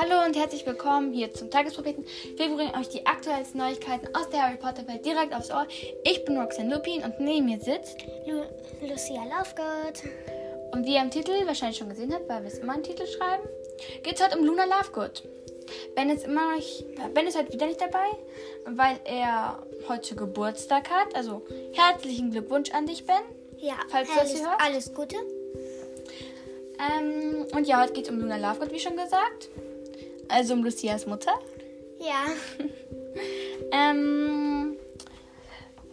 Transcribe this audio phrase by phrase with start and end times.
[0.00, 2.06] Hallo und herzlich willkommen hier zum Tagespropheten.
[2.36, 5.66] Wir bringen euch die aktuellsten Neuigkeiten aus der Harry Potter Welt direkt aufs Ohr.
[6.04, 8.44] Ich bin Roxanne Lupin und neben mir sitzt Lu
[8.80, 10.02] Lucia Lovegood.
[10.72, 13.06] und wie ihr im Titel wahrscheinlich schon gesehen habt, weil wir es immer einen Titel
[13.06, 13.42] schreiben,
[14.02, 15.22] geht es heute um Luna Lovegood.
[15.94, 18.06] Ben ist immer noch Ben ist heute wieder nicht dabei,
[18.64, 21.14] weil er heute Geburtstag hat.
[21.14, 21.42] Also
[21.74, 23.20] herzlichen Glückwunsch an dich, Ben.
[23.58, 24.64] Ja, Falls du das hörst.
[24.64, 25.16] alles Gute.
[26.78, 29.50] Ähm, und ja, heute geht es um Luna Lovegood, wie schon gesagt.
[30.32, 31.32] Also um Lucias Mutter.
[31.98, 32.26] Ja,
[33.72, 34.76] Ähm,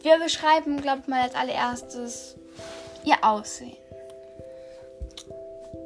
[0.01, 2.35] wir beschreiben, glaube ich mal, als allererstes
[3.03, 3.77] ihr Aussehen.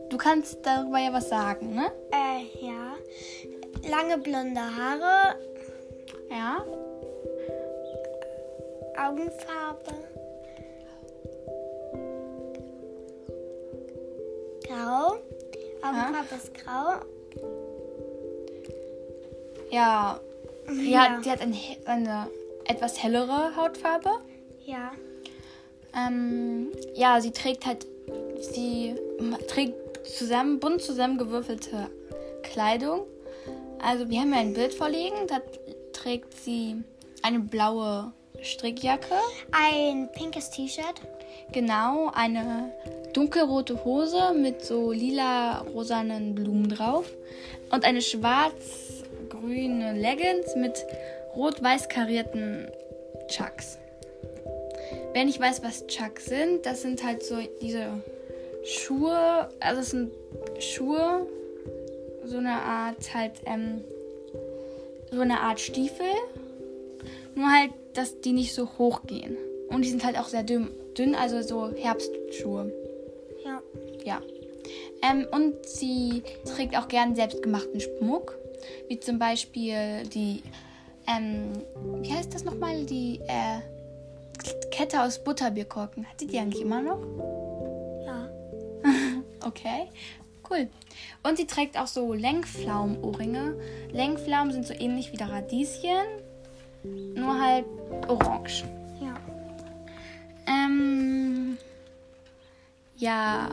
[0.09, 1.91] Du kannst darüber ja was sagen, ne?
[2.11, 2.95] äh, ja.
[3.89, 5.35] Lange blonde Haare,
[6.29, 6.63] Ja.
[8.97, 9.91] Augenfarbe.
[14.67, 15.15] Grau.
[15.81, 16.99] Augenfarbe ist grau.
[19.71, 20.19] Ja.
[20.83, 20.99] Ja.
[20.99, 21.55] hat, die hat eine,
[21.85, 22.27] eine
[22.65, 24.09] etwas hellere Hautfarbe.
[24.65, 24.91] Ja.
[25.95, 27.85] Ähm, ja, sie trägt halt,
[28.39, 28.95] sie
[29.47, 31.89] trägt zusammen, bunt zusammengewürfelte
[32.43, 33.01] Kleidung.
[33.81, 35.41] Also wir haben ja ein Bild vorliegen, da
[35.93, 36.77] trägt sie
[37.23, 39.15] eine blaue Strickjacke.
[39.51, 41.01] Ein pinkes T-Shirt.
[41.51, 42.71] Genau, eine
[43.13, 47.05] dunkelrote Hose mit so lila-rosanen Blumen drauf
[47.71, 48.01] und eine
[49.31, 50.85] schwarz-grüne Leggings mit
[51.35, 52.67] rot-weiß karierten
[53.27, 53.77] Chucks.
[55.13, 57.87] Wer nicht weiß, was Chucks sind, das sind halt so diese
[58.63, 60.11] Schuhe, also es sind
[60.59, 61.27] Schuhe,
[62.25, 63.81] so eine Art halt, ähm,
[65.11, 66.05] so eine Art Stiefel,
[67.35, 69.37] nur halt, dass die nicht so hoch gehen.
[69.69, 72.71] Und die sind halt auch sehr dünn, dünn also so Herbstschuhe.
[73.43, 73.61] Ja.
[74.03, 74.21] Ja.
[75.01, 78.37] Ähm, und sie trägt auch gern selbstgemachten Schmuck,
[78.87, 80.43] wie zum Beispiel die,
[81.07, 81.51] ähm,
[82.01, 82.85] wie heißt das nochmal?
[82.85, 83.59] Die äh,
[84.71, 86.05] Kette aus Butterbierkorken.
[86.05, 86.99] Hat sie die eigentlich immer noch?
[88.05, 88.29] Ja.
[89.43, 89.87] Okay,
[90.51, 90.69] cool.
[91.23, 93.55] Und sie trägt auch so Lenkpflaumen-Ohrringe.
[93.91, 96.05] Lenkpflaumen sind so ähnlich wie der Radieschen,
[97.15, 97.65] nur halt
[98.07, 98.65] orange.
[99.01, 99.15] Ja.
[100.45, 101.57] Ähm.
[102.97, 103.49] Ja.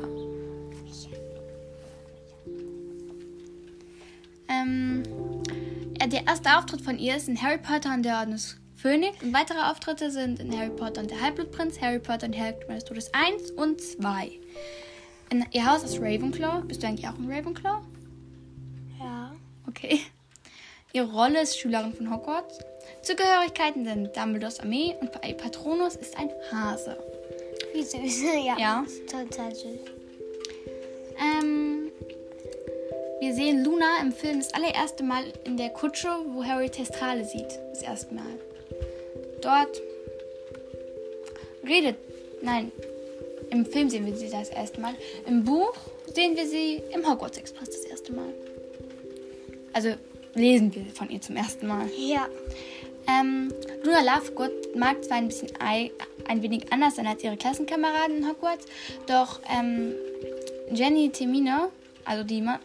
[6.10, 9.22] Der erste Auftritt von ihr ist in Harry Potter und der Orden des Phönix.
[9.22, 12.84] Und weitere Auftritte sind in Harry Potter und der Halbblutprinz, Harry Potter und Harry des
[12.84, 14.30] Todes 1 und 2.
[15.30, 16.62] In, ihr Haus ist Ravenclaw.
[16.62, 17.82] Bist du eigentlich auch ein Ravenclaw?
[18.98, 19.34] Ja.
[19.66, 20.00] Okay.
[20.92, 22.58] Ihre Rolle ist Schülerin von Hogwarts.
[23.02, 26.96] Zugehörigkeiten sind Dumbledores Armee und Patronus ist ein Hase.
[27.74, 28.22] Wie süß.
[28.44, 28.58] Ja.
[28.58, 28.84] Ja.
[29.10, 29.97] Total süß.
[33.20, 37.58] Wir sehen Luna im Film das allererste Mal in der Kutsche, wo Harry Testrale sieht.
[37.72, 38.26] Das erste Mal.
[39.40, 39.80] Dort
[41.66, 41.96] redet.
[42.42, 42.70] Nein,
[43.50, 44.94] im Film sehen wir sie das erste Mal.
[45.26, 45.74] Im Buch
[46.14, 48.32] sehen wir sie im Hogwarts Express das erste Mal.
[49.72, 49.94] Also
[50.34, 51.88] lesen wir von ihr zum ersten Mal.
[51.96, 52.26] Ja.
[53.08, 53.52] Ähm,
[53.84, 55.90] Luna Lovegood mag zwar ein bisschen ei-
[56.26, 58.66] ein wenig anders sein als ihre Klassenkameraden in Hogwarts,
[59.06, 59.94] doch ähm,
[60.70, 61.70] Jenny Temine,
[62.04, 62.60] also die, Ma-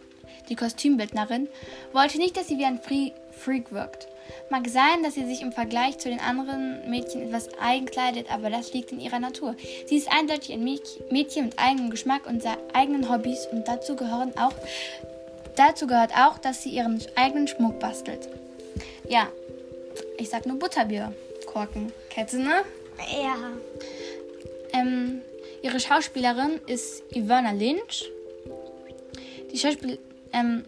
[0.50, 1.48] die Kostümbildnerin,
[1.92, 4.08] wollte nicht, dass sie wie ein Free Freak wirkt.
[4.50, 8.50] Mag sein, dass sie sich im Vergleich zu den anderen Mädchen etwas eigen kleidet, aber
[8.50, 9.56] das liegt in ihrer Natur.
[9.88, 12.44] Sie ist eindeutig ein Mädch- Mädchen mit eigenem Geschmack und
[12.74, 14.54] eigenen Hobbys und dazu gehören auch
[15.56, 18.28] Dazu gehört auch, dass sie ihren eigenen Schmuck bastelt.
[19.08, 19.28] Ja,
[20.18, 21.92] ich sag nur Butterbierkorken.
[22.10, 22.64] Kennst du, ne?
[23.12, 23.36] Ja.
[24.74, 25.22] Ähm,
[25.62, 28.10] ihre Schauspielerin ist Ivana Lynch.
[29.52, 30.00] Die Schauspiel
[30.34, 30.64] ähm,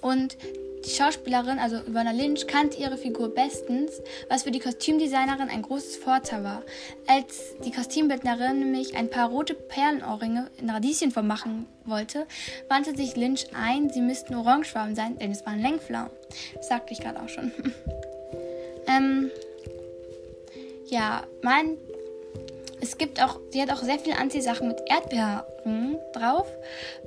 [0.00, 0.36] und
[0.84, 5.96] die Schauspielerin, also Ivana Lynch, kannte ihre Figur bestens, was für die Kostümdesignerin ein großes
[5.96, 6.62] Vorteil war.
[7.06, 12.26] Als die Kostümbildnerin nämlich ein paar rote Perlenohrringe in Radieschenform machen wollte,
[12.68, 16.10] wandte sich Lynch ein, sie müssten orangefarben sein, denn es waren Lenkpflaumen.
[16.54, 17.52] Das sagte ich gerade auch schon.
[18.86, 19.30] ähm,
[20.86, 21.76] ja, mein
[22.82, 26.46] es gibt auch, sie hat auch sehr viele Anziehsachen mit Erdbeeren drauf,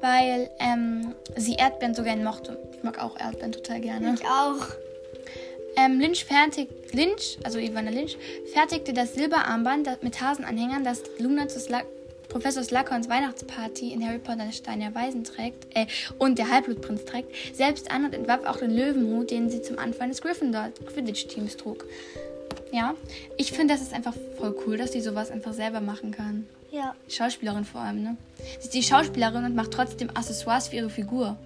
[0.01, 2.57] weil ähm, sie Erdbeeren so gerne mochte.
[2.75, 4.13] Ich mag auch Erdbeeren total gerne.
[4.15, 4.65] Ich auch.
[5.75, 8.17] Ähm, Lynch, fertigt, Lynch, also Ivana Lynch,
[8.53, 11.81] fertigte das Silberarmband das- mit Hasenanhängern, das Luna zu Sla
[12.29, 15.85] Professor Slughorns Weihnachtsparty in Harry Potter Stein der Weisen trägt, äh,
[16.17, 20.09] und der Halbblutprinz trägt, selbst an und entwarf auch den Löwenhut, den sie zum Anfang
[20.09, 21.85] des Gryffindor Quidditch-Teams trug.
[22.71, 22.95] Ja,
[23.37, 26.47] ich finde, das ist einfach voll cool, dass sie sowas einfach selber machen kann.
[26.73, 26.95] Ja.
[27.07, 28.17] Schauspielerin vor allem, ne?
[28.59, 31.37] Sie ist die Schauspielerin und macht trotzdem Accessoires für ihre Figur.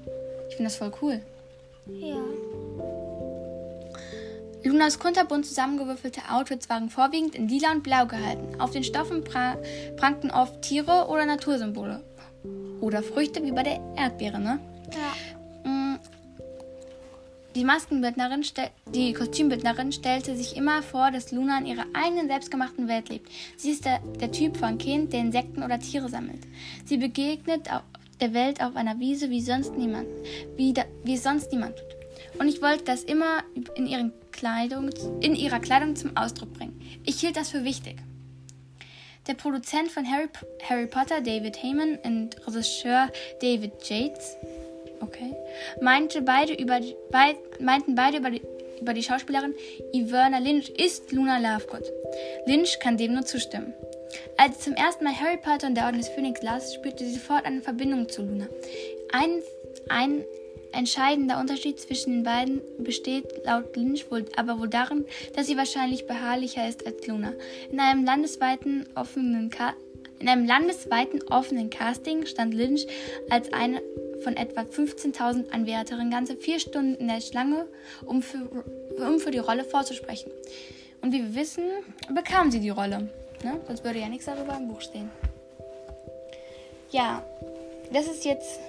[0.48, 1.22] Ich finde das voll cool.
[1.88, 2.16] Ja.
[4.64, 8.60] Lunas kunterbunt zusammengewürfelte Outfits waren vorwiegend in lila und blau gehalten.
[8.62, 9.58] Auf den Stoffen pra
[9.98, 12.02] prangten oft Tiere oder Natursymbole.
[12.80, 14.60] Oder Früchte wie bei der Erdbeere, ne?
[14.94, 15.37] Ja.
[17.58, 18.46] Die Maskenbildnerin,
[18.94, 23.32] die Kostümbildnerin stellte sich immer vor, dass Luna in ihrer eigenen selbstgemachten Welt lebt.
[23.56, 26.42] Sie ist der, der Typ von Kind, der Insekten oder Tiere sammelt.
[26.86, 27.68] Sie begegnet
[28.22, 30.06] der Welt auf einer Wiese wie sonst niemand,
[30.56, 32.40] wie, da, wie es sonst niemand tut.
[32.40, 33.44] Und ich wollte das immer
[33.74, 36.80] in, ihren Kleidung, in ihrer Kleidung zum Ausdruck bringen.
[37.06, 37.98] Ich hielt das für wichtig.
[39.26, 40.28] Der Produzent von Harry,
[40.70, 43.10] Harry Potter, David Heyman, und Regisseur
[43.42, 44.38] David Yates,
[45.02, 45.34] okay,
[45.82, 48.42] meinte beide über die, beid, meinten beide über die,
[48.82, 49.56] über die Schauspielerin
[49.94, 51.92] Iverna Lynch ist Luna Lovegood.
[52.46, 53.74] Lynch kann dem nur zustimmen.
[54.38, 57.14] Als sie zum ersten Mal Harry Potter und der Orden des Phönix las, spürte sie
[57.14, 58.48] sofort eine Verbindung zu Luna.
[59.12, 59.42] Ein,
[59.90, 60.24] ein
[60.72, 65.06] entscheidender Unterschied zwischen den beiden besteht laut Lynch wohl, aber wohl darin,
[65.36, 67.34] dass sie wahrscheinlich beharrlicher ist als Luna.
[67.72, 69.74] In einem landesweiten offenen Ka
[70.20, 72.88] in einem landesweiten offenen Casting stand Lynch
[73.30, 73.84] als eine
[74.24, 77.68] von etwa 15.000 Anwärterinnen ganze vier Stunden in der Schlange,
[78.06, 78.40] um für,
[78.98, 80.32] um für die Rolle vorzusprechen.
[81.02, 81.64] Und wie wir wissen,
[82.14, 83.10] bekam sie die Rolle.
[83.44, 83.60] Ne?
[83.68, 85.10] Sonst würde ja nichts darüber im Buch stehen.
[86.90, 87.24] Ja,
[87.92, 88.60] das ist jetzt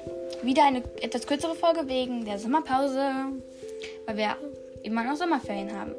[0.42, 3.02] wieder eine etwas kürzere Folge wegen der Sommerpause,
[4.06, 4.36] weil wir
[4.82, 5.94] immer noch Sommerferien haben.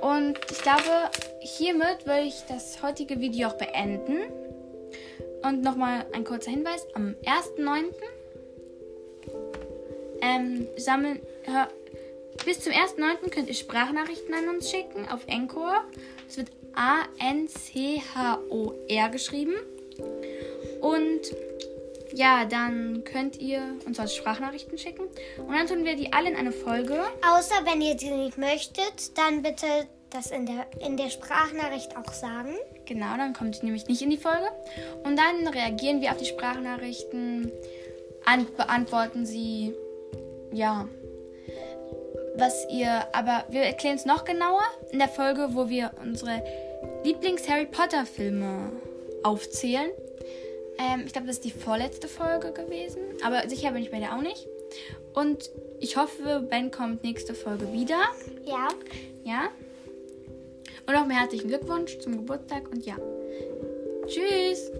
[0.00, 1.10] Und ich glaube,
[1.40, 4.18] hiermit würde ich das heutige Video auch beenden.
[5.42, 7.84] Und nochmal ein kurzer Hinweis: Am 1.9.
[10.24, 11.20] Ähm, sammeln.
[11.44, 11.68] Hör,
[12.46, 13.28] bis zum 1.9.
[13.30, 15.82] könnt ihr Sprachnachrichten an uns schicken auf Encore.
[16.26, 17.48] Es wird A-N-C-H-O-R
[19.10, 19.54] geschrieben.
[20.80, 21.20] Und
[22.14, 25.02] ja, dann könnt ihr uns also Sprachnachrichten schicken.
[25.38, 27.02] Und dann tun wir die alle in eine Folge.
[27.26, 29.66] Außer wenn ihr die nicht möchtet, dann bitte
[30.10, 32.56] das in der, in der Sprachnachricht auch sagen.
[32.86, 34.48] Genau, dann kommt die nämlich nicht in die Folge.
[35.02, 37.50] Und dann reagieren wir auf die Sprachnachrichten,
[38.24, 39.74] an, beantworten sie,
[40.54, 40.88] ja,
[42.36, 46.42] was ihr, aber wir erklären es noch genauer in der Folge, wo wir unsere
[47.04, 48.72] Lieblings-Harry Potter-Filme
[49.22, 49.90] aufzählen.
[50.78, 54.16] Ähm, ich glaube, das ist die vorletzte Folge gewesen, aber sicher bin ich bei der
[54.16, 54.48] auch nicht.
[55.14, 58.00] Und ich hoffe, Ben kommt nächste Folge wieder.
[58.44, 58.68] Ja.
[59.22, 59.48] Ja?
[60.86, 62.96] Und auch mir herzlichen Glückwunsch zum Geburtstag und ja.
[64.06, 64.70] Tschüss!